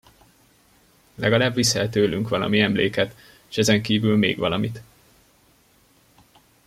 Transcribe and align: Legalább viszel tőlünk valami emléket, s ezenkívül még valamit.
Legalább 1.15 1.53
viszel 1.53 1.89
tőlünk 1.89 2.29
valami 2.29 2.59
emléket, 2.59 3.15
s 3.47 3.57
ezenkívül 3.57 4.17
még 4.17 4.37
valamit. 4.37 4.81